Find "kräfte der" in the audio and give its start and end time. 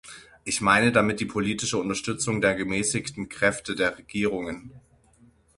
3.29-3.95